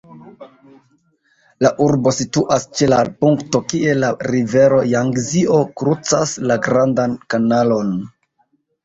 [1.65, 7.93] La urbo situas ĉe la punkto kie la rivero Jangzio krucas la Grandan Kanalon.